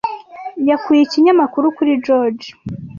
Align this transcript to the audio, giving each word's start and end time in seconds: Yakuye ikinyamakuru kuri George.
Yakuye 0.69 1.01
ikinyamakuru 1.03 1.65
kuri 1.77 1.93
George. 2.05 2.45